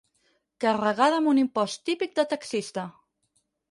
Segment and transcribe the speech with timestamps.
[0.65, 2.91] Carregada amb un impost típic de taxista.